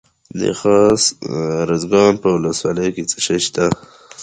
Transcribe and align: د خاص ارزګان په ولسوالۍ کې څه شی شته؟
د 0.39 0.41
خاص 0.59 1.03
ارزګان 1.63 2.13
په 2.21 2.29
ولسوالۍ 2.35 2.89
کې 2.95 3.03
څه 3.11 3.17
شی 3.25 3.39
شته؟ 3.45 3.65